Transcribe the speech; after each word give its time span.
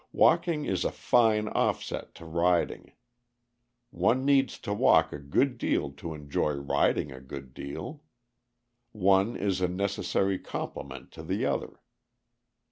Walking 0.13 0.65
is 0.65 0.83
a 0.83 0.89
fine 0.91 1.47
offset 1.49 2.15
to 2.15 2.25
riding. 2.25 2.93
One 3.91 4.25
needs 4.25 4.57
to 4.61 4.73
walk 4.73 5.13
a 5.13 5.19
good 5.19 5.59
deal 5.59 5.91
to 5.91 6.15
enjoy 6.15 6.53
riding 6.53 7.11
a 7.11 7.19
good 7.21 7.53
deal. 7.53 8.01
One 8.93 9.35
is 9.35 9.61
a 9.61 9.67
necessary 9.67 10.39
complement 10.39 11.11
to 11.11 11.21
the 11.21 11.45
other. 11.45 11.81